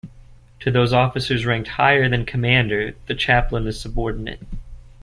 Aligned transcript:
To 0.61 0.71
those 0.71 0.93
officers 0.93 1.45
ranked 1.45 1.67
higher 1.67 2.09
than 2.09 2.25
commander, 2.25 2.95
the 3.05 3.13
chaplain 3.13 3.67
is 3.67 3.79
subordinate. 3.79 4.39